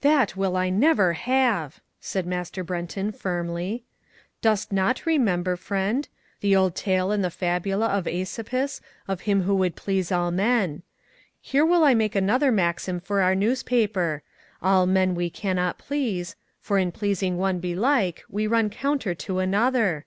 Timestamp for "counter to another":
18.68-20.06